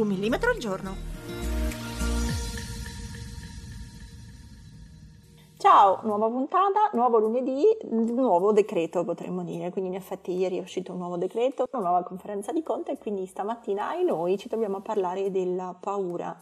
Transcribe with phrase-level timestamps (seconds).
[0.00, 0.96] Un millimetro al giorno.
[5.58, 10.92] Ciao, nuova puntata, nuovo lunedì, nuovo decreto potremmo dire, quindi in effetti ieri è uscito
[10.92, 14.78] un nuovo decreto, una nuova conferenza di conto e quindi stamattina ai noi ci troviamo
[14.78, 16.34] a parlare della paura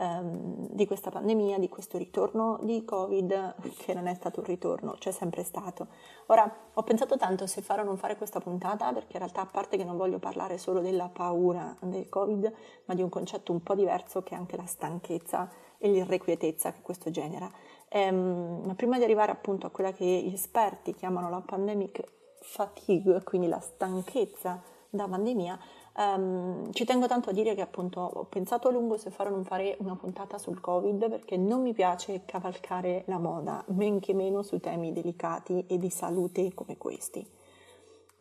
[0.00, 4.96] ehm, di questa pandemia, di questo ritorno di Covid, che non è stato un ritorno,
[4.98, 5.88] c'è sempre stato.
[6.26, 9.46] Ora, ho pensato tanto se fare o non fare questa puntata, perché in realtà a
[9.46, 12.52] parte che non voglio parlare solo della paura del Covid,
[12.86, 16.80] ma di un concetto un po' diverso che è anche la stanchezza e l'irrequietezza che
[16.80, 17.50] questo genera.
[17.88, 22.02] Ehm, ma prima di arrivare appunto a quella che gli esperti chiamano la pandemic
[22.40, 25.58] fatigue, quindi la stanchezza da pandemia,
[25.96, 29.32] Um, ci tengo tanto a dire che appunto ho pensato a lungo se fare o
[29.32, 34.14] non fare una puntata sul Covid perché non mi piace cavalcare la moda, men che
[34.14, 37.26] meno su temi delicati e di salute come questi.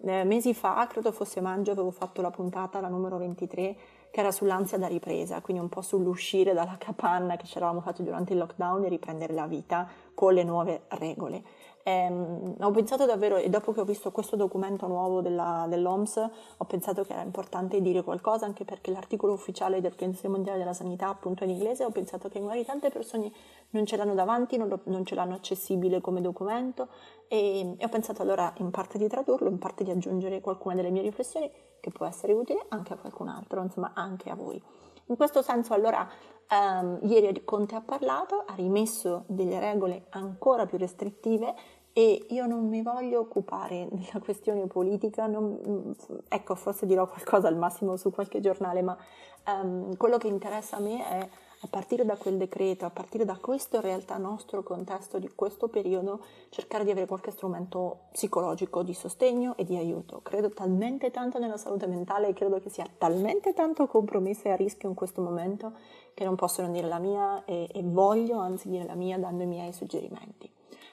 [0.01, 3.75] Eh, mesi fa, credo fosse maggio, avevo fatto la puntata, la numero 23,
[4.11, 8.03] che era sull'ansia da ripresa, quindi un po' sull'uscire dalla capanna che ci eravamo fatti
[8.03, 11.43] durante il lockdown e riprendere la vita con le nuove regole.
[11.83, 16.65] Ehm, ho pensato davvero, e dopo che ho visto questo documento nuovo della, dell'OMS, ho
[16.65, 21.43] pensato che era importante dire qualcosa, anche perché l'articolo ufficiale dell'Organizzazione Mondiale della Sanità, appunto
[21.43, 23.31] in inglese, ho pensato che magari tante persone
[23.71, 26.89] non ce l'hanno davanti, non, lo, non ce l'hanno accessibile come documento,
[27.27, 30.89] e, e ho pensato allora in parte di tradurlo, in parte di aggiungere qualcuna delle
[30.89, 31.49] mie riflessioni,
[31.79, 34.61] che può essere utile anche a qualcun altro, insomma anche a voi.
[35.05, 36.07] In questo senso allora
[36.51, 41.53] Um, ieri Conte ha parlato, ha rimesso delle regole ancora più restrittive
[41.93, 45.95] e io non mi voglio occupare della questione politica, non,
[46.27, 48.97] ecco forse dirò qualcosa al massimo su qualche giornale, ma
[49.45, 51.29] um, quello che interessa a me è
[51.61, 55.67] a partire da quel decreto, a partire da questo in realtà nostro contesto di questo
[55.67, 60.21] periodo, cercare di avere qualche strumento psicologico di sostegno e di aiuto.
[60.23, 64.55] Credo talmente tanto nella salute mentale e credo che sia talmente tanto compromessa e a
[64.55, 65.73] rischio in questo momento
[66.13, 69.43] che non posso non dire la mia e, e voglio anzi dire la mia dando
[69.43, 70.49] i miei suggerimenti.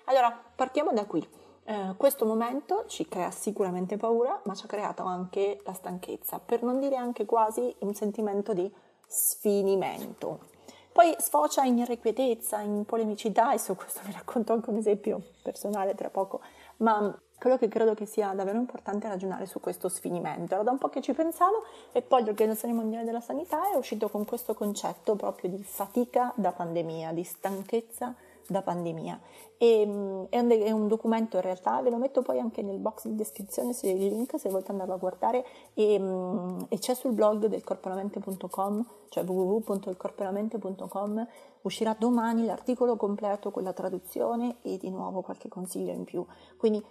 [0.07, 1.27] Allora, partiamo da qui.
[1.65, 6.63] Eh, questo momento ci crea sicuramente paura, ma ci ha creato anche la stanchezza, per
[6.63, 8.73] non dire anche quasi un sentimento di
[9.07, 10.55] sfinimento.
[10.97, 15.95] Poi sfocia in irrequietezza, in polemicità e su questo vi racconto anche un esempio personale
[15.95, 16.41] tra poco,
[16.79, 20.55] ma quello che credo che sia davvero importante è ragionare su questo sfinimento.
[20.55, 24.09] Era da un po' che ci pensavo e poi l'Organizzazione Mondiale della Sanità è uscito
[24.09, 28.15] con questo concetto proprio di fatica da pandemia, di stanchezza
[28.49, 29.21] da pandemia.
[29.59, 32.79] E, mm, è, un, è, un, documento in realtà, ve lo metto poi anche nel
[32.79, 36.95] box di descrizione se il link se volete andarlo a guardare e, mm, e c'è
[36.95, 41.27] sul blog del corporamente.com, cioè www.ilcorporamente.com,
[41.63, 46.25] uscirà domani l'articolo completo con la traduzione e di nuovo qualche consiglio in più.
[46.57, 46.85] Quindi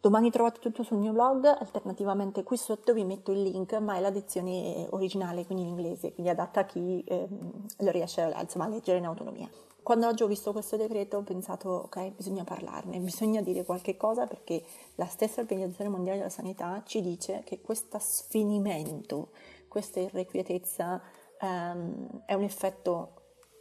[0.00, 4.00] Domani trovate tutto sul mio blog, alternativamente qui sotto vi metto il link, ma è
[4.00, 8.98] l'edizione originale, quindi in inglese, quindi adatta a chi ehm, lo riesce insomma, a leggere
[8.98, 9.50] in autonomia.
[9.88, 14.26] Quando oggi ho visto questo decreto ho pensato, ok, bisogna parlarne, bisogna dire qualche cosa
[14.26, 14.62] perché
[14.96, 19.30] la stessa Organizzazione Mondiale della Sanità ci dice che questo sfinimento,
[19.66, 21.00] questa irrequietezza
[21.40, 23.12] um, è un effetto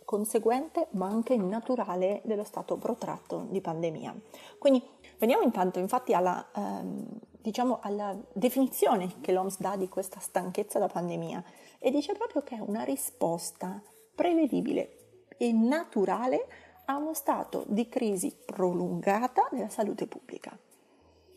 [0.04, 4.14] conseguente ma anche naturale dello stato protratto di pandemia.
[4.60, 4.84] Quindi
[5.20, 7.08] veniamo intanto infatti alla, um,
[7.40, 11.42] diciamo alla definizione che l'OMS dà di questa stanchezza da pandemia
[11.80, 13.82] e dice proprio che è una risposta
[14.14, 14.97] prevedibile
[15.38, 16.48] e naturale
[16.86, 20.58] a uno stato di crisi prolungata della salute pubblica.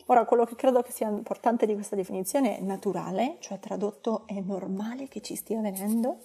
[0.05, 4.39] Ora, quello che credo che sia importante di questa definizione è naturale, cioè tradotto è
[4.39, 6.19] normale che ci stia avvenendo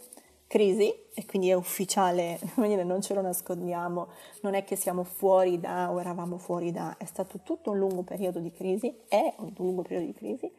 [0.47, 4.09] crisi e quindi è ufficiale, non ce lo nascondiamo,
[4.43, 8.03] non è che siamo fuori da o eravamo fuori da, è stato tutto un lungo
[8.03, 10.51] periodo di crisi, è un lungo periodo di crisi,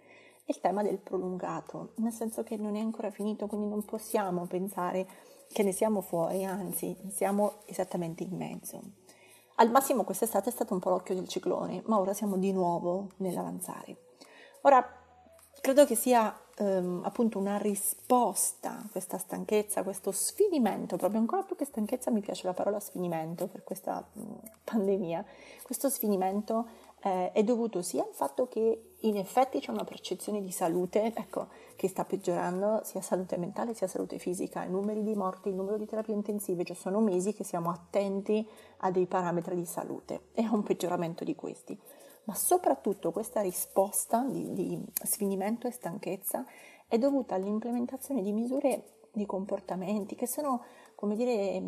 [0.46, 5.06] il tema del prolungato, nel senso che non è ancora finito, quindi non possiamo pensare
[5.52, 8.82] che ne siamo fuori, anzi siamo esattamente in mezzo.
[9.56, 13.10] Al massimo quest'estate è stato un po' l'occhio del ciclone, ma ora siamo di nuovo
[13.18, 13.98] nell'avanzare.
[14.62, 14.86] Ora,
[15.62, 21.56] credo che sia ehm, appunto una risposta a questa stanchezza, questo sfinimento, proprio ancora più
[21.56, 24.22] che stanchezza mi piace la parola sfinimento per questa mh,
[24.64, 25.26] pandemia,
[25.64, 26.68] questo sfinimento
[27.02, 31.48] eh, è dovuto sia al fatto che in effetti c'è una percezione di salute, ecco,
[31.76, 35.78] che sta peggiorando sia salute mentale sia salute fisica, i numeri di morti, il numero
[35.78, 38.48] di terapie intensive, cioè sono mesi che siamo attenti
[38.78, 41.78] a dei parametri di salute e a un peggioramento di questi.
[42.24, 46.46] Ma soprattutto questa risposta di, di sfinimento e stanchezza
[46.88, 50.64] è dovuta all'implementazione di misure di comportamenti che sono,
[50.98, 51.62] come dire,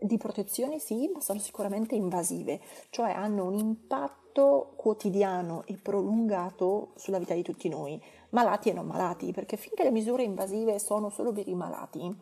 [0.00, 2.60] di protezione sì, ma sono sicuramente invasive,
[2.90, 8.86] cioè hanno un impatto quotidiano e prolungato sulla vita di tutti noi, malati e non
[8.86, 12.12] malati, perché finché le misure invasive sono solo per i malati,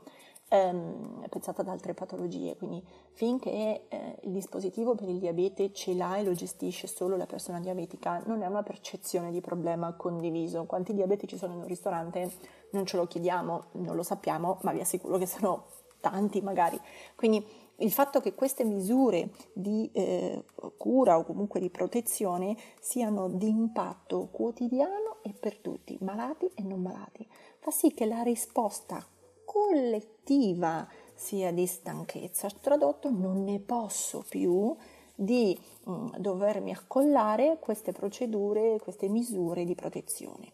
[0.48, 6.18] ehm, pensate ad altre patologie, quindi finché eh, il dispositivo per il diabete ce l'ha
[6.18, 10.66] e lo gestisce solo la persona diabetica, non è una percezione di problema condiviso.
[10.66, 12.30] Quanti diabetici sono in un ristorante
[12.72, 16.80] non ce lo chiediamo, non lo sappiamo, ma vi assicuro che sono tanti magari.
[17.14, 17.44] Quindi
[17.80, 20.44] il fatto che queste misure di eh,
[20.76, 26.82] cura o comunque di protezione siano di impatto quotidiano e per tutti, malati e non
[26.82, 27.26] malati,
[27.58, 29.04] fa sì che la risposta
[29.44, 32.48] collettiva sia di stanchezza.
[32.60, 34.76] Tradotto, non ne posso più
[35.14, 40.52] di mh, mm, dovermi accollare queste procedure, queste misure di protezione.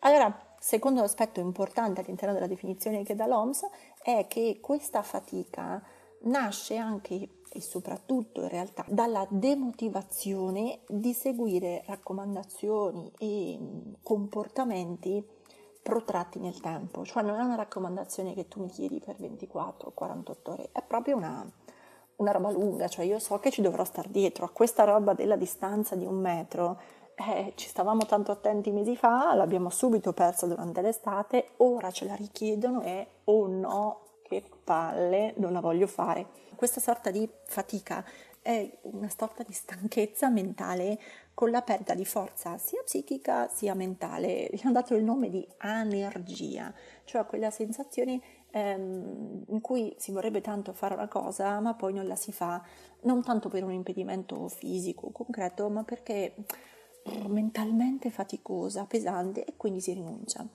[0.00, 3.66] Allora, secondo aspetto importante all'interno della definizione che dà l'OMS
[4.02, 5.82] è che questa fatica
[6.20, 15.22] nasce anche e soprattutto in realtà dalla demotivazione di seguire raccomandazioni e mm, comportamenti
[15.82, 19.92] protratti nel tempo, cioè non è una raccomandazione che tu mi chiedi per 24 o
[19.92, 21.46] 48 ore, è proprio una,
[22.16, 25.36] una roba lunga, cioè io so che ci dovrò stare dietro a questa roba della
[25.36, 26.80] distanza di un metro,
[27.16, 32.14] eh, ci stavamo tanto attenti mesi fa, l'abbiamo subito persa durante l'estate, ora ce la
[32.14, 36.26] richiedono e oh no, che palle, non la voglio fare.
[36.54, 38.04] Questa sorta di fatica
[38.40, 40.98] è una sorta di stanchezza mentale
[41.32, 44.48] con la perdita di forza sia psichica sia mentale.
[44.50, 46.72] Gli hanno dato il nome di anergia,
[47.04, 48.20] cioè quella sensazione
[48.50, 52.62] ehm, in cui si vorrebbe tanto fare una cosa ma poi non la si fa,
[53.02, 56.34] non tanto per un impedimento fisico concreto, ma perché
[57.28, 60.46] mentalmente faticosa, pesante e quindi si rinuncia.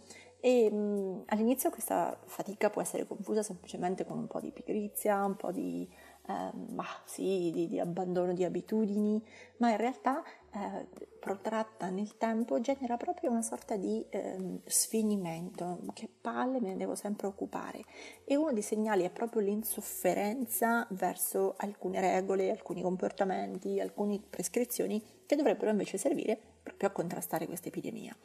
[0.42, 5.36] E mh, all'inizio questa fatica può essere confusa semplicemente con un po' di pigrizia, un
[5.36, 5.88] po' di
[6.30, 9.20] eh, ma sì, di, di, abbandono di abitudini,
[9.58, 10.24] ma in realtà
[10.54, 10.88] eh,
[11.20, 16.94] protratta nel tempo genera proprio una sorta di eh, sfinimento, che palle me ne devo
[16.94, 17.84] sempre occupare.
[18.26, 25.36] E uno dei segnali è proprio l'insofferenza verso alcune regole, alcuni comportamenti, alcune prescrizioni che
[25.36, 28.16] dovrebbero invece servire proprio a contrastare questa epidemia.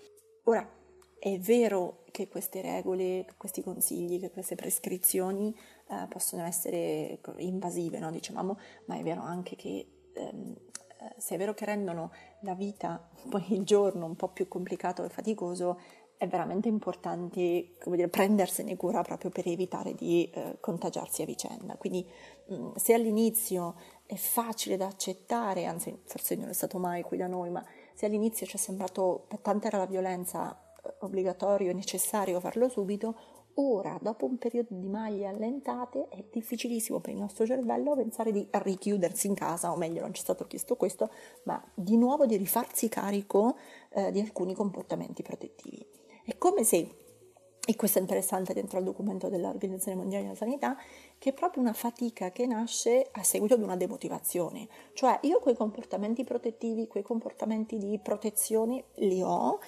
[0.44, 0.68] Ora,
[1.24, 5.56] è vero che queste regole, questi consigli, che queste prescrizioni
[5.88, 8.10] eh, possono essere invasive, no?
[8.10, 10.54] dicevamo, ma è vero anche che ehm,
[11.04, 15.04] eh, se è vero che rendono la vita, poi il giorno un po' più complicato
[15.04, 15.78] e faticoso,
[16.16, 21.76] è veramente importante dire, prendersene cura proprio per evitare di eh, contagiarsi a vicenda.
[21.76, 22.08] Quindi
[22.46, 23.74] mh, mm, se all'inizio
[24.06, 27.64] è facile da accettare, anzi forse non è stato mai qui da noi, ma
[27.94, 33.16] se all'inizio ci è sembrato tanta era la violenza eh, obbligatorio e necessario farlo subito,
[33.56, 38.48] Ora, dopo un periodo di maglie allentate, è difficilissimo per il nostro cervello pensare di
[38.50, 41.08] richiudersi in casa, o meglio, non ci è stato chiesto questo,
[41.44, 43.56] ma di nuovo di rifarsi carico
[43.90, 45.86] eh, di alcuni comportamenti protettivi.
[46.24, 47.02] È come se,
[47.64, 50.76] e questo è interessante dentro al documento dell'Organizzazione Mondiale della Sanità,
[51.16, 54.66] che è proprio una fatica che nasce a seguito di una demotivazione.
[54.94, 59.60] Cioè io quei comportamenti protettivi, quei comportamenti di protezione li ho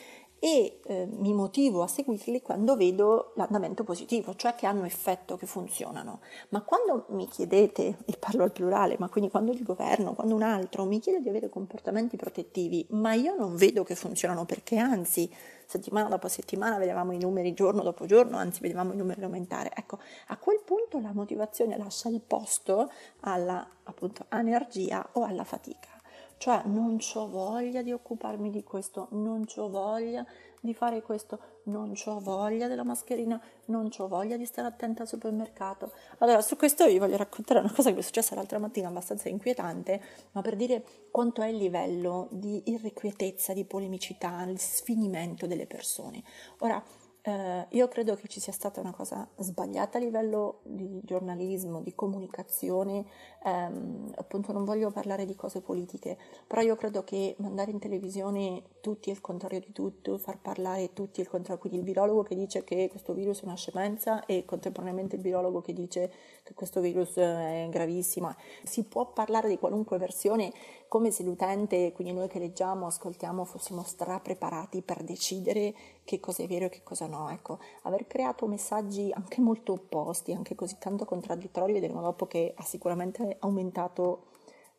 [0.46, 5.44] e eh, mi motivo a seguirli quando vedo l'andamento positivo, cioè che hanno effetto, che
[5.44, 6.20] funzionano.
[6.50, 10.42] Ma quando mi chiedete, e parlo al plurale, ma quindi quando il governo, quando un
[10.42, 15.28] altro mi chiede di avere comportamenti protettivi, ma io non vedo che funzionano perché anzi
[15.66, 19.72] settimana dopo settimana vedevamo i numeri giorno dopo giorno, anzi vedevamo i numeri aumentare.
[19.74, 19.98] Ecco,
[20.28, 22.88] a quel punto la motivazione lascia il posto
[23.22, 25.95] alla appunto energia o alla fatica.
[26.38, 30.24] Cioè non ho voglia di occuparmi di questo, non ho voglia
[30.60, 35.08] di fare questo, non ho voglia della mascherina, non ho voglia di stare attenta al
[35.08, 35.92] supermercato.
[36.18, 39.28] Allora, su questo vi voglio raccontare una cosa che mi è successa l'altra mattina abbastanza
[39.28, 40.02] inquietante,
[40.32, 46.22] ma per dire quanto è il livello di irrequietezza, di polemicità, il sfinimento delle persone.
[46.58, 46.82] Ora,
[47.26, 51.92] eh, io credo che ci sia stata una cosa sbagliata a livello di giornalismo, di
[51.92, 53.04] comunicazione,
[53.45, 56.16] ehm, appunto non voglio parlare di cose politiche,
[56.47, 61.21] però io credo che mandare in televisione tutti il contrario di tutto, far parlare tutti
[61.21, 65.16] il contrario, quindi il virologo che dice che questo virus è una scemenza e contemporaneamente
[65.16, 66.12] il virologo che dice
[66.46, 70.52] che questo virus è gravissimo, si può parlare di qualunque versione
[70.86, 75.74] come se l'utente, quindi noi che leggiamo, ascoltiamo, fossimo strapreparati per decidere
[76.04, 77.28] che cosa è vero e che cosa no.
[77.30, 82.62] Ecco, aver creato messaggi anche molto opposti, anche così tanto contraddittori, vedremo dopo che ha
[82.62, 84.26] sicuramente aumentato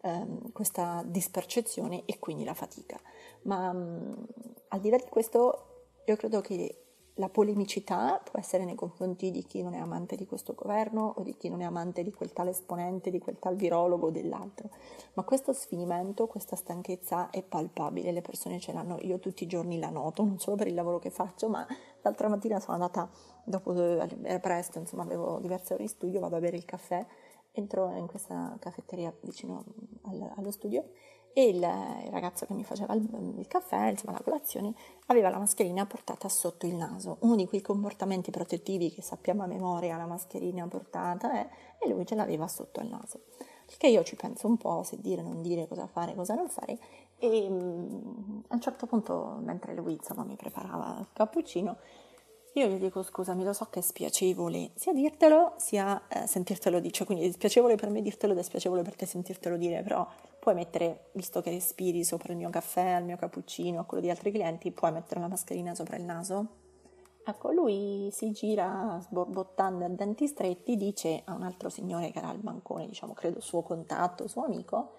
[0.04, 2.98] ehm, questa dispercezione e quindi la fatica.
[3.42, 4.14] Ma mh, mm,
[4.70, 6.87] al di là di questo, io credo che
[7.18, 11.22] la polemicità può essere nei confronti di chi non è amante di questo governo o
[11.22, 14.70] di chi non è amante di quel tal esponente, di quel tal virologo o dell'altro,
[15.14, 19.80] ma questo sfinimento, questa stanchezza è palpabile, le persone ce l'hanno, io tutti i giorni
[19.80, 21.66] la noto, non solo per il lavoro che faccio, ma
[22.02, 23.10] l'altra mattina sono andata,
[23.44, 27.06] dopo era presto, insomma avevo diverse ore in studio, vado a bere il caffè,
[27.52, 29.64] entro in questa caffetteria vicino
[30.04, 30.84] allo studio
[31.38, 34.74] e il, il, ragazzo che mi faceva il, il, caffè, insomma la colazione,
[35.06, 39.46] aveva la mascherina portata sotto il naso, uno di quei comportamenti protettivi che sappiamo a
[39.46, 43.20] memoria, la mascherina portata è, e lui ce l'aveva sotto il naso.
[43.68, 46.80] Perché io ci penso un po' se dire, non dire, cosa fare, cosa non fare
[47.20, 51.78] e um, a un certo punto, mentre lui insomma mi preparava il cappuccino,
[52.54, 56.92] io gli dico scusami, lo so che è spiacevole sia dirtelo sia eh, sentirtelo dire,
[56.92, 60.08] cioè quindi è spiacevole per me dirtelo ed è spiacevole per te sentirtelo dire, però
[60.48, 64.10] puoi mettere, visto che respiri sopra il mio caffè, il mio cappuccino, a quello di
[64.10, 66.48] altri clienti, puoi mettere la mascherina sopra il naso?
[67.26, 72.30] Ecco, lui si gira sborbottando a denti stretti, dice a un altro signore che era
[72.30, 74.92] al bancone, diciamo, credo suo contatto, suo amico,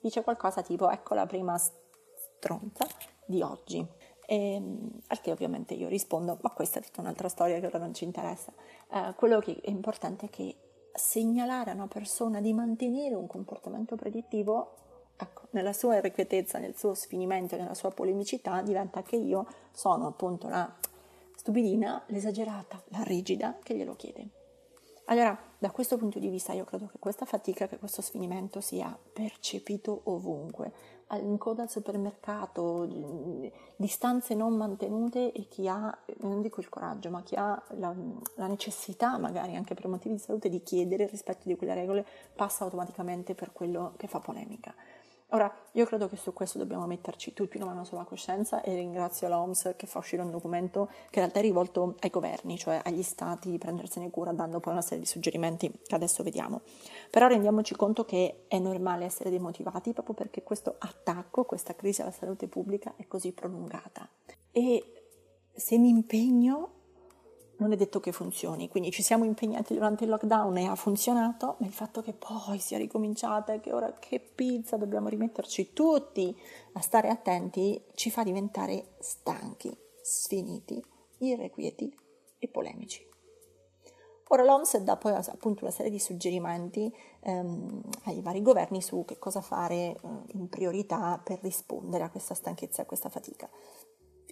[0.00, 2.84] dice qualcosa tipo ecco la prima stronza
[3.26, 3.86] di oggi.
[4.26, 7.78] E, ehm, al che ovviamente io rispondo, ma questa è tutta un'altra storia che ora
[7.78, 8.52] non ci interessa.
[8.90, 10.56] Eh, quello che è importante è che
[10.92, 14.85] segnalare a una persona di mantenere un comportamento predittivo,
[15.16, 20.48] ecco, nella sua irrequietezza, nel suo sfinimento, nella sua polemicità, diventa che io sono appunto
[20.48, 20.72] la
[21.36, 24.28] stupidina, l'esagerata, la rigida che glielo chiede.
[25.08, 28.96] Allora, da questo punto di vista io credo che questa fatica, che questo sfinimento sia
[29.12, 30.72] percepito ovunque,
[31.12, 32.88] in coda al supermercato,
[33.76, 37.94] distanze non mantenute e chi ha, non dico il coraggio, ma chi ha la,
[38.34, 42.04] la, necessità, magari anche per motivi di salute, di chiedere il rispetto di quelle regole,
[42.34, 44.74] passa automaticamente per quello che fa polemica.
[45.30, 49.26] Ora, io credo che su questo dobbiamo metterci tutti una mano sulla coscienza e ringrazio
[49.26, 53.02] l'OMS che fa uscire un documento che in realtà è rivolto ai governi, cioè agli
[53.02, 56.60] stati, di prendersene cura, dando poi una serie di suggerimenti che adesso vediamo.
[57.10, 62.12] Però rendiamoci conto che è normale essere demotivati proprio perché questo attacco, questa crisi alla
[62.12, 64.08] salute pubblica è così prolungata.
[64.52, 64.92] E
[65.52, 66.75] se mi impegno
[67.58, 71.56] non è detto che funzioni, quindi ci siamo impegnati durante il lockdown e ha funzionato,
[71.58, 76.36] ma il fatto che poi sia ricominciata e che ora che pizza dobbiamo rimetterci tutti
[76.72, 80.84] a stare attenti ci fa diventare stanchi, sfiniti,
[81.18, 81.96] irrequieti
[82.38, 83.04] e polemici.
[84.28, 89.18] Ora l'OMS dà poi appunto una serie di suggerimenti ehm, ai vari governi su che
[89.18, 89.98] cosa fare eh,
[90.32, 93.48] in priorità per rispondere a questa stanchezza e a questa fatica.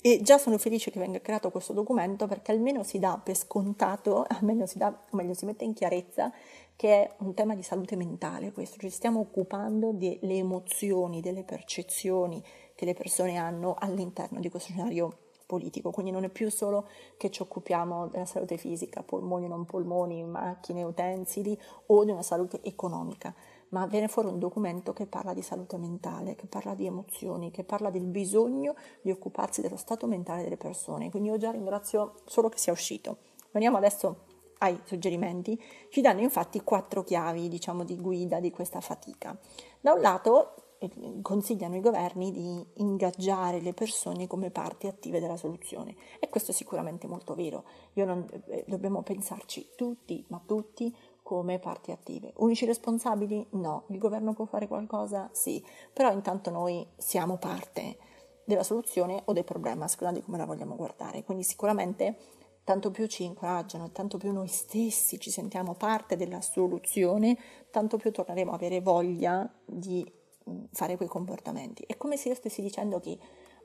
[0.06, 4.26] E già sono felice che venga creato questo documento perché almeno si dà per scontato,
[4.28, 6.30] almeno si dà, o meglio si mette in chiarezza
[6.76, 12.44] che è un tema di salute mentale questo, ci stiamo occupando delle emozioni, delle percezioni
[12.74, 17.30] che le persone hanno all'interno di questo scenario politico, quindi non è più solo che
[17.30, 23.34] ci occupiamo della salute fisica, polmoni, non polmoni, macchine, utensili o di una salute economica
[23.70, 27.64] ma viene fuori un documento che parla di salute mentale, che parla di emozioni, che
[27.64, 31.10] parla del bisogno di occuparsi dello stato mentale delle persone.
[31.10, 33.18] Quindi io già ringrazio solo che sia uscito.
[33.50, 35.60] Veniamo adesso ai suggerimenti.
[35.88, 39.36] Ci danno infatti quattro chiavi, diciamo, di guida di questa fatica.
[39.80, 40.90] Da un lato eh,
[41.22, 46.54] consigliano i governi di ingaggiare le persone come parti attive della soluzione e questo è
[46.54, 47.64] sicuramente molto vero.
[47.94, 50.94] Non, eh, dobbiamo pensarci tutti, ma tutti
[51.24, 52.34] come parti attive.
[52.36, 53.44] Unici responsabili?
[53.52, 53.84] No.
[53.88, 55.30] Il governo può fare qualcosa?
[55.32, 55.64] Sì.
[55.92, 57.96] Però intanto noi siamo parte
[58.44, 61.24] della soluzione o del problema, a di come la vogliamo guardare.
[61.24, 62.16] Quindi sicuramente
[62.62, 67.38] tanto più ci incoraggiano, tanto più noi stessi ci sentiamo parte della soluzione,
[67.70, 70.04] tanto più torneremo a avere voglia di
[70.50, 71.84] mm, fare quei comportamenti.
[71.86, 73.18] È come se io stessi dicendo che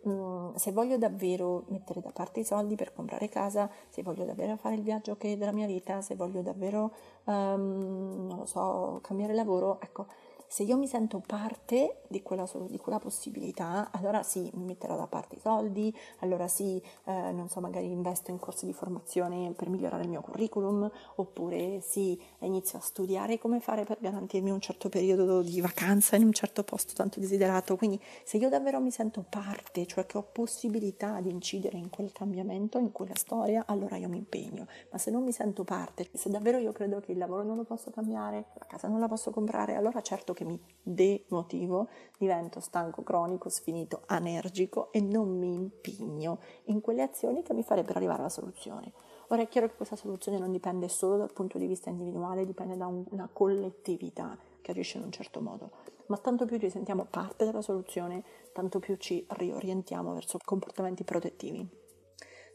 [0.08, 4.56] Mm, se voglio davvero mettere da parte i soldi per comprare casa, se voglio davvero
[4.56, 6.94] fare il viaggio che è della mia vita, se voglio davvero,
[7.25, 10.08] um, non lo so, cambiare lavoro, ecco,
[10.51, 15.06] Se io mi sento parte di quella, di quella possibilità, allora sì, mi metterò da
[15.06, 19.70] parte i soldi, allora sì, eh, non so, magari investo in corsi di formazione per
[19.70, 24.89] migliorare il mio curriculum, oppure sì, inizio a studiare come fare per garantirmi un certo
[24.89, 27.75] periodo di vacanza in un certo posto tanto desiderato.
[27.75, 32.12] Quindi se io davvero mi sento parte, cioè che ho possibilità di incidere in quel
[32.12, 34.65] cambiamento, in quella storia, allora io mi impegno.
[34.89, 37.65] Ma se non mi sento parte, se davvero io credo che il lavoro non lo
[37.65, 43.03] posso cambiare, la casa non la posso comprare, allora certo che mi demotivo, divento stanco,
[43.03, 48.29] cronico, sfinito, anergico e non mi impegno in quelle azioni che mi farebbero arrivare alla
[48.29, 48.93] soluzione.
[49.27, 52.77] Ora è chiaro che questa soluzione non dipende solo dal punto di vista individuale, dipende
[52.77, 55.72] da una collettività che agisce in un certo modo,
[56.08, 61.67] ma tanto più ci sentiamo parte della soluzione, tanto più ci riorientiamo verso comportamenti protettivi.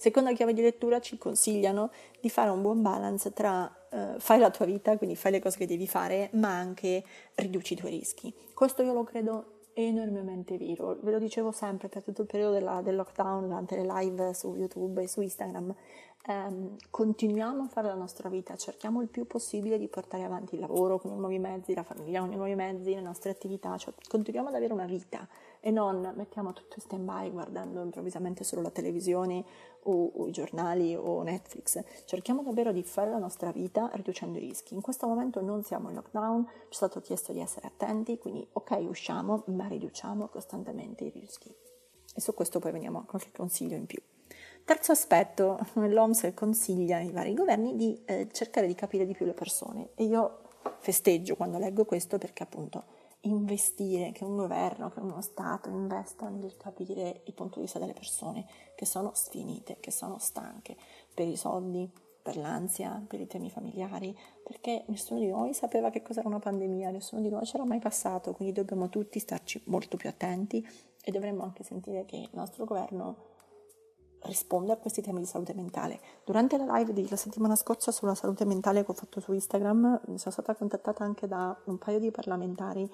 [0.05, 4.51] Seconda chiave di lettura ci consigliano di fare un buon balance tra eh, fai la
[4.51, 7.03] tua vita, quindi fai le cose che devi fare, ma anche
[7.37, 8.31] riduci i tuoi rischi.
[8.53, 12.83] Questo io lo credo enormemente vero, ve lo dicevo sempre per tutto il periodo della,
[12.83, 15.75] del lockdown, durante le live su YouTube e su Instagram,
[16.27, 20.61] ehm, continuiamo a fare la nostra vita, cerchiamo il più possibile di portare avanti il
[20.61, 23.93] lavoro con i nuovi mezzi, la famiglia con i nuovi mezzi, le nostre attività, cioè
[24.09, 25.29] continuiamo ad avere una vita
[25.61, 29.45] e non mettiamo tutto in stand by guardando improvvisamente solo la televisione
[29.85, 31.83] o, o, i giornali o Netflix.
[32.05, 34.75] Cerchiamo davvero di fare la nostra vita riducendo i rischi.
[34.75, 38.47] In questo momento non siamo in lockdown, ci è stato chiesto di essere attenti, quindi
[38.53, 41.55] ok usciamo, ma riduciamo costantemente i rischi.
[42.17, 44.01] E su questo poi veniamo a qualche consiglio in più.
[44.65, 49.35] Terzo aspetto, l'OMS consiglia ai vari governi di eh, cercare di capire di più le
[49.35, 49.91] persone.
[49.95, 50.39] E io
[50.79, 52.85] festeggio quando leggo questo perché appunto
[53.21, 57.93] investire, che un governo, che uno Stato investa nel capire il punto di vista delle
[57.93, 60.77] persone che sono sfinite, che sono stanche
[61.13, 61.91] per i soldi,
[62.23, 66.91] per l'ansia, per i temi familiari, perché nessuno di noi sapeva che cos'era una pandemia,
[66.91, 70.67] nessuno di noi c'era mai passato, quindi dobbiamo tutti starci molto più attenti
[71.03, 73.33] e dovremmo anche sentire che il nostro governo
[74.25, 76.01] risponde a questi temi di salute mentale.
[76.25, 80.31] Durante la live della settimana scorsa sulla salute mentale che ho fatto su Instagram, sono
[80.31, 82.91] stata contattata anche da un paio di parlamentari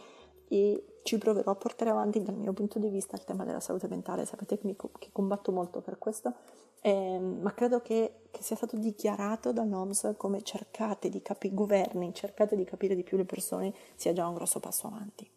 [0.52, 3.86] e ci proverò a portare avanti dal mio punto di vista il tema della salute
[3.86, 4.26] mentale.
[4.26, 6.34] Sapete che, mi, che combatto molto per questo,
[6.80, 12.56] eh, ma credo che, che, sia stato dichiarato dall'OMS come cercate di capire, governi, cercate
[12.56, 15.28] di capire di più le persone, sia già un grosso passo avanti.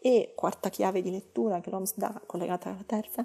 [0.00, 3.24] E quarta chiave di lettura che l'OMS dà, collegata alla terza,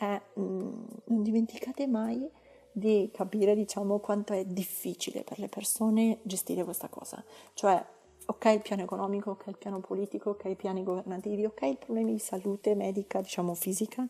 [0.00, 2.26] è mh, mm, non dimenticate mai
[2.72, 7.22] di capire, diciamo, quanto è difficile per le persone gestire questa cosa.
[7.52, 7.84] Cioè,
[8.26, 12.12] ok il piano economico, ok il piano politico, ok i piani governativi, ok i problemi
[12.12, 14.06] di salute medica, diciamo fisica,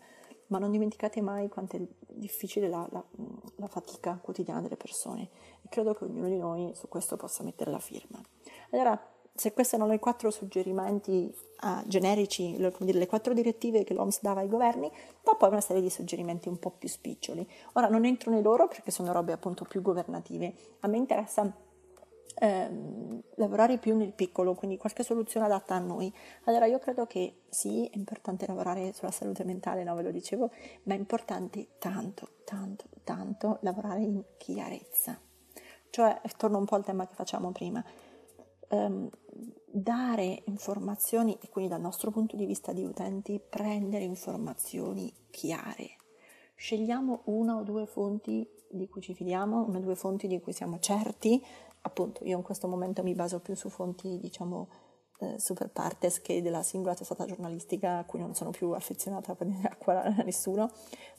[0.49, 3.05] ma non dimenticate mai quanto è difficile la, la,
[3.57, 5.29] la fatica quotidiana delle persone
[5.63, 8.21] e credo che ognuno di noi su questo possa mettere la firma.
[8.71, 14.21] Allora, se questi erano i quattro suggerimenti uh, generici, le, le, quattro direttive che l'OMS
[14.21, 14.91] dava ai governi,
[15.23, 17.47] poi poi una serie di suggerimenti un po' più spiccioli.
[17.75, 20.53] Ora non entro nei loro perché sono robe appunto più governative.
[20.81, 21.51] A me interessa
[22.41, 26.13] ehm, lavorare più nel piccolo, quindi qualche soluzione adatta a noi.
[26.45, 30.51] Allora io credo che sì, è importante lavorare sulla salute mentale, no ve lo dicevo,
[30.85, 35.19] ma è importante tanto, tanto, tanto lavorare in chiarezza.
[35.91, 37.85] Cioè, torno un po' al tema che facciamo prima,
[38.71, 39.09] ehm,
[39.67, 45.97] dare informazioni e quindi dal nostro punto di vista di utenti prendere informazioni chiare.
[46.55, 50.53] Scegliamo una o due fonti di cui ci fidiamo, una o due fonti di cui
[50.53, 51.43] siamo certi
[51.83, 54.69] appunto io in questo momento mi baso più su fonti diciamo
[55.21, 59.47] eh, super partes che della singola testata giornalistica a cui non sono più affezionata per
[59.49, 60.71] dire a nessuno,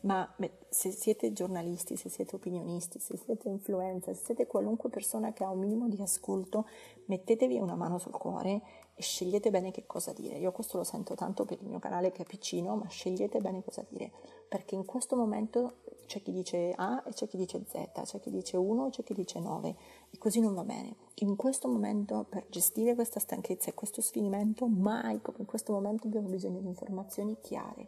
[0.02, 0.28] ma
[0.70, 5.50] se siete giornalisti, se siete opinionisti, se siete influencer, se siete qualunque persona che ha
[5.50, 6.68] un minimo di ascolto,
[7.06, 8.62] mettetevi una mano sul cuore
[8.94, 10.38] e scegliete bene che cosa dire.
[10.38, 13.64] Io questo lo sento tanto per il mio canale che è piccino, ma scegliete bene
[13.64, 14.12] cosa dire,
[14.48, 18.30] perché in questo momento c'è chi dice A e c'è chi dice Z, c'è chi
[18.30, 19.76] dice 1 e c'è chi dice 9
[20.10, 20.96] e così non va bene.
[21.16, 26.08] In questo momento per gestire questa stanchezza e questo sfinimento, mai come in questo momento
[26.08, 27.88] abbiamo bisogno di informazioni chiare,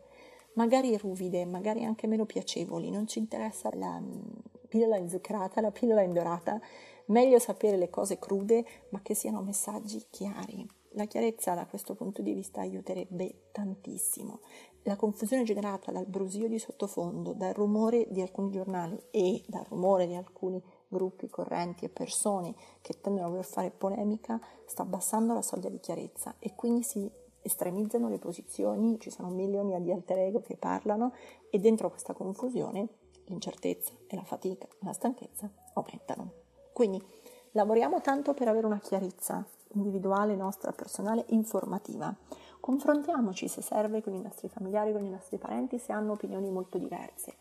[0.54, 4.22] magari ruvide, magari anche meno piacevoli, non ci interessa la mm,
[4.70, 6.62] pillola inzuccherata, la pillola indorata,
[7.08, 10.66] meglio sapere le cose crude, ma che siano messaggi chiari.
[10.95, 14.41] La chiarezza da questo punto di vista aiuterebbe tantissimo.
[14.84, 20.06] La confusione generata dal brusio di sottofondo, dal rumore di alcuni giornali e dal rumore
[20.06, 25.41] di alcuni gruppi, correnti e persone che tendono a voler fare polemica sta abbassando la
[25.41, 27.10] soglia di chiarezza e quindi si
[27.41, 31.13] estremizzano le posizioni, ci sono milioni di alter ego che parlano
[31.49, 32.88] e dentro questa confusione
[33.25, 36.34] l'incertezza e la fatica e la stanchezza aumentano.
[36.71, 37.03] Quindi
[37.51, 42.13] lavoriamo tanto per avere una chiarezza individuale, nostra, personale, informativa.
[42.59, 46.77] Confrontiamoci se serve con i nostri familiari, con i nostri parenti, se hanno opinioni molto
[46.77, 47.36] diverse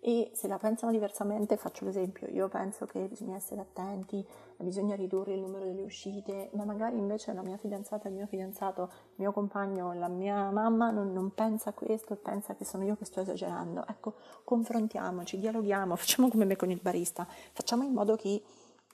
[0.00, 4.24] e se la pensano diversamente, faccio l'esempio, io penso che bisogna essere attenti,
[4.56, 8.82] bisogna ridurre il numero delle uscite, ma magari invece la mia fidanzata, il mio fidanzato,
[8.82, 12.96] il mio compagno, la mia mamma non, non pensa questo e pensa che sono io
[12.96, 13.84] che sto esagerando.
[13.88, 18.40] Ecco, confrontiamoci, dialoghiamo, facciamo come me con il barista, facciamo in modo che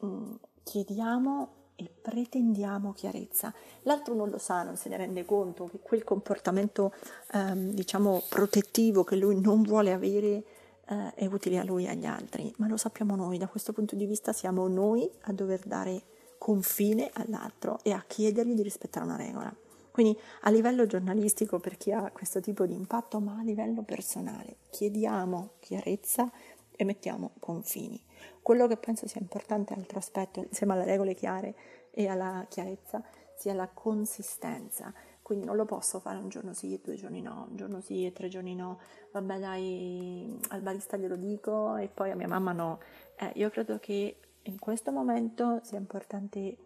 [0.01, 3.53] mh, mm, chiediamo e pretendiamo chiarezza.
[3.83, 6.93] L'altro non lo sa, non se ne rende conto che quel comportamento,
[7.33, 10.45] ehm, diciamo, protettivo che lui non vuole avere
[10.87, 13.97] eh, è utile a lui e agli altri, ma lo sappiamo noi, da questo punto
[13.97, 16.03] di vista siamo noi a dover dare
[16.39, 19.55] confine all'altro e a chiedergli di rispettare una regola.
[19.91, 24.57] Quindi a livello giornalistico per chi ha questo tipo di impatto, ma a livello personale
[24.71, 26.31] chiediamo chiarezza
[26.77, 28.03] e mettiamo confini.
[28.43, 31.55] Quello che penso sia importante, altro aspetto, insieme alle regole chiare
[31.91, 33.03] e alla chiarezza,
[33.35, 34.93] sia la consistenza.
[35.23, 38.05] Quindi non lo posso fare un giorno sì e due giorni no, un giorno sì
[38.05, 38.79] e tre giorni no,
[39.13, 42.81] vabbè dai, al barista glielo dico e poi a mia mamma no.
[43.17, 46.57] Eh, io credo che in questo momento sia importante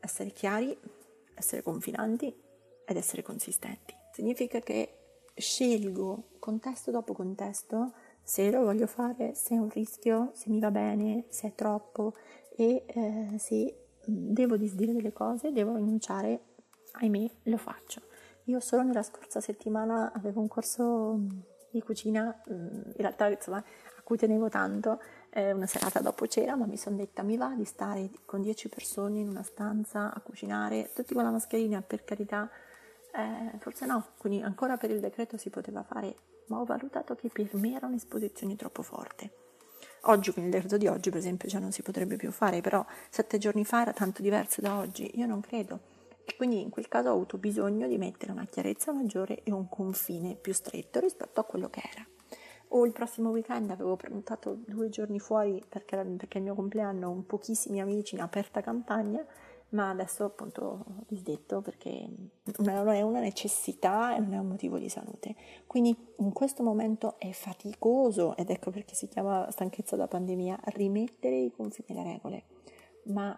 [0.00, 0.76] essere chiari,
[1.34, 2.34] essere confinanti
[2.84, 3.94] ed essere consistenti.
[4.12, 4.98] Significa che
[5.34, 7.92] scelgo contesto dopo contesto
[8.24, 12.14] se lo voglio fare, se è un rischio, se mi va bene, se è troppo
[12.56, 16.40] e eh, se devo disdire delle cose, devo rinunciare,
[16.92, 18.00] ahimè, lo faccio.
[18.44, 21.18] Io solo nella scorsa settimana avevo un corso
[21.70, 26.66] di cucina, in realtà insomma, a cui tenevo tanto, eh, una serata dopo cena, ma
[26.66, 30.90] mi sono detta mi va di stare con 10 persone in una stanza a cucinare,
[30.94, 32.48] tutti con la mascherina, per carità,
[33.12, 36.14] eh, forse no, quindi ancora per il decreto si poteva fare,
[36.46, 39.30] ma ho valutato che per me era un'esposizione troppo forte.
[40.06, 42.84] Oggi, quindi il decreto di oggi per esempio già non si potrebbe più fare, però
[43.08, 45.92] sette giorni fa era tanto diverso da oggi, io non credo.
[46.24, 49.68] E quindi in quel caso ho avuto bisogno di mettere una chiarezza maggiore e un
[49.68, 52.06] confine più stretto rispetto a quello che era.
[52.68, 57.24] O il prossimo weekend avevo prenotato due giorni fuori perché, perché il mio compleanno, un
[57.24, 59.24] pochissimi amici in aperta campagna
[59.70, 62.08] ma adesso appunto ho disdetto perché
[62.58, 65.34] non è una necessità e non è un motivo di salute.
[65.66, 71.36] Quindi in questo momento è faticoso, ed ecco perché si chiama stanchezza da pandemia, rimettere
[71.36, 72.44] i confini alle regole,
[73.06, 73.36] ma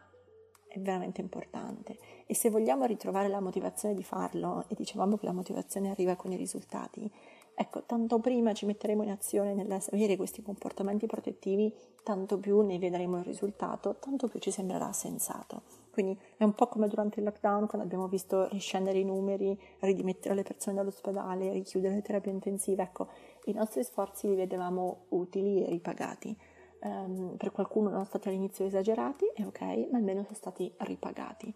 [0.66, 1.98] è veramente importante.
[2.26, 6.32] E se vogliamo ritrovare la motivazione di farlo, e dicevamo che la motivazione arriva con
[6.32, 7.10] i risultati,
[7.54, 13.16] ecco, tanto prima ci metteremo in azione nell'avere questi comportamenti protettivi, tanto più ne vedremo
[13.16, 15.84] il risultato, tanto più ci sembrerà sensato.
[15.96, 20.35] Quindi è un po' come durante il lockdown, quando abbiamo visto riscendere i numeri, ridimettere
[20.35, 22.82] le persone dall'ospedale, richiudere le terapie intensive.
[22.82, 23.09] Ecco,
[23.46, 26.37] i nostri sforzi li vedevamo utili e ripagati.
[26.80, 31.50] Um, per qualcuno erano stati all'inizio esagerati, è ok, ma almeno sono stati ripagati.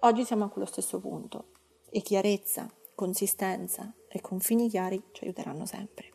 [0.00, 1.44] Oggi siamo a quello stesso punto
[1.88, 6.06] e chiarezza, consistenza e confini chiari ci aiuteranno sempre.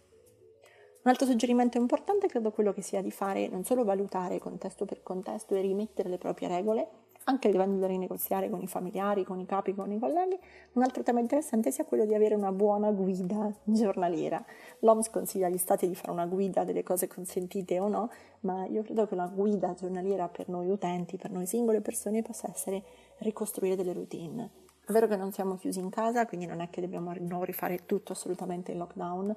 [1.04, 5.02] Un altro suggerimento importante credo quello che sia di fare non solo valutare contesto per
[5.02, 9.40] contesto e rimettere le proprie regole, anche a livello da rinegoziare con i familiari, con
[9.40, 10.38] i capi, con i colleghi.
[10.74, 14.44] Un altro tema interessante sia quello di avere una buona guida giornaliera.
[14.80, 18.84] L'OMS consiglia agli stati di fare una guida delle cose consentite o no, ma io
[18.84, 22.84] credo che una guida giornaliera per noi utenti, per noi singole persone, possa essere
[23.20, 24.50] ricostruire delle routine.
[24.86, 28.12] È vero che non siamo chiusi in casa, quindi non è che dobbiamo rifare tutto
[28.12, 29.34] assolutamente in lockdown,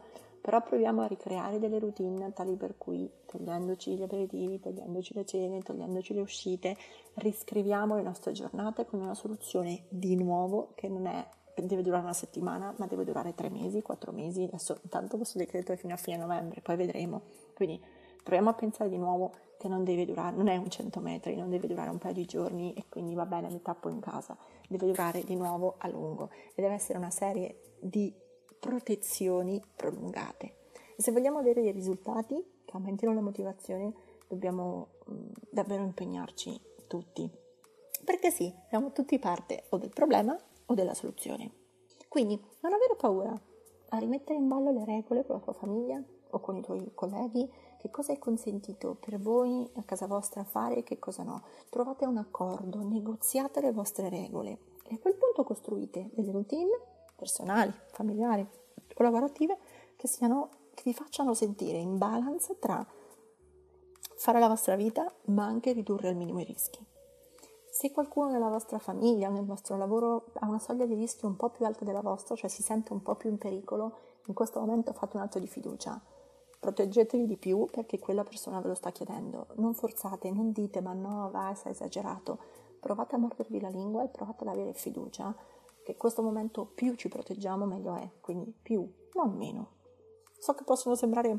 [0.46, 5.60] però proviamo a ricreare delle routine tali per cui togliendoci gli aperitivi, togliendoci le cene,
[5.60, 6.76] togliendoci le uscite,
[7.14, 12.12] riscriviamo le nostre giornate con una soluzione di nuovo che non è deve durare una
[12.12, 14.44] settimana, ma deve durare tre mesi, quattro mesi.
[14.44, 17.22] Adesso intanto questo decreto è fino a fine novembre, poi vedremo.
[17.52, 17.82] Quindi
[18.22, 21.50] proviamo a pensare di nuovo che non deve durare, non è un 100 metri, non
[21.50, 24.36] deve durare un paio di giorni e quindi va bene, mi tappo in casa.
[24.68, 28.14] Deve durare di nuovo a lungo e deve essere una serie di
[28.58, 30.54] protezioni prolungate.
[30.96, 33.92] Se vogliamo avere dei risultati che aumentino la motivazione,
[34.26, 37.30] dobbiamo mm, davvero impegnarci tutti.
[38.04, 41.50] Perché sì, siamo tutti parte o del problema o della soluzione.
[42.08, 43.38] Quindi non avere paura
[43.90, 47.48] a rimettere in ballo le regole con la tua famiglia o con i tuoi colleghi,
[47.78, 51.42] che cosa è consentito per voi a casa vostra fare e che cosa no.
[51.68, 57.72] Trovate un accordo, negoziate le vostre regole e a quel punto costruite delle routine personali,
[57.92, 58.46] familiari
[58.98, 59.58] o lavorative
[59.96, 62.86] che, siano, che vi facciano sentire in balance tra
[64.16, 66.84] fare la vostra vita ma anche ridurre al minimo i rischi.
[67.70, 71.50] Se qualcuno nella vostra famiglia nel vostro lavoro ha una soglia di rischio un po'
[71.50, 74.94] più alta della vostra, cioè si sente un po' più in pericolo, in questo momento
[74.94, 76.00] fate un atto di fiducia.
[76.58, 79.48] proteggetevi di più perché quella persona ve lo sta chiedendo.
[79.56, 82.38] Non forzate, non dite ma no, vai, sei esagerato.
[82.80, 85.34] Provate a mordervi la lingua e provate ad avere fiducia
[85.86, 89.74] che questo momento più ci proteggiamo meglio è, quindi più, non meno.
[90.36, 91.38] So che possono sembrare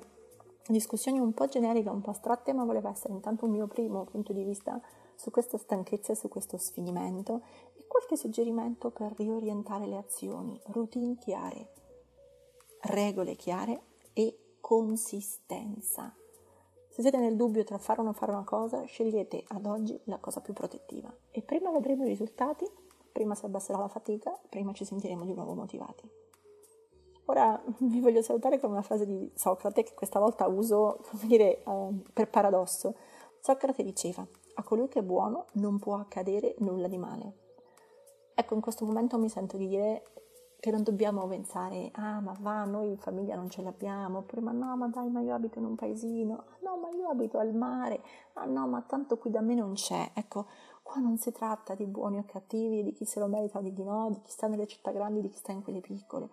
[0.68, 4.32] discussioni un po' generiche, un po' astratte, ma voleva essere intanto un mio primo punto
[4.32, 4.82] di vista
[5.16, 7.42] su questa stanchezza e su questo sfinimento
[7.76, 11.74] e qualche suggerimento per riorientare le azioni, routine chiare,
[12.84, 13.82] regole chiare
[14.14, 16.16] e consistenza.
[16.88, 20.20] Se siete nel dubbio tra fare o non fare una cosa, scegliete ad oggi la
[20.20, 22.66] cosa più protettiva e prima vedremo i risultati
[23.18, 26.08] prima si abbasserà la fatica, prima ci sentiremo di nuovo motivati.
[27.26, 32.00] Ora vi voglio salutare con una frase di Socrate che questa volta uso dire, uh,
[32.14, 32.94] per paradosso.
[33.40, 37.34] Socrate diceva, a colui che è buono non può accadere nulla di male.
[38.36, 40.04] Ecco, in questo momento mi sento di dire
[40.60, 44.52] che non dobbiamo pensare, ah ma va, noi in famiglia non ce l'abbiamo, oppure ma
[44.52, 47.54] no, ma dai, ma io abito in un paesino, ah, no, ma io abito al
[47.56, 48.00] mare,
[48.34, 50.12] ah no, ma tanto qui da me non c'è.
[50.14, 50.46] Ecco,
[50.88, 53.74] Qua non si tratta di buoni o cattivi, di chi se lo merita o di
[53.74, 56.30] chi no, di chi sta nelle città grandi, di chi sta in quelle piccole.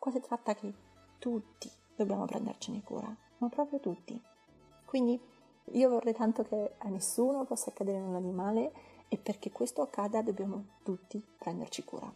[0.00, 0.74] Qua si tratta che
[1.20, 4.20] tutti dobbiamo prendercene cura, ma proprio tutti.
[4.84, 5.18] Quindi
[5.74, 8.72] io vorrei tanto che a nessuno possa accadere un animale
[9.06, 12.12] e perché questo accada dobbiamo tutti prenderci cura.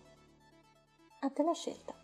[1.20, 1.94] A te la scelta.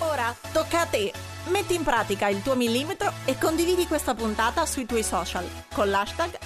[0.00, 1.10] Ora tocca a te.
[1.46, 6.45] Metti in pratica il tuo millimetro e condividi questa puntata sui tuoi social con l'hashtag